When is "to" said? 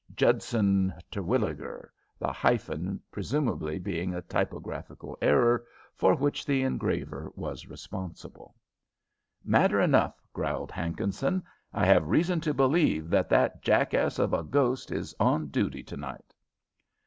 12.41-12.51, 15.83-15.95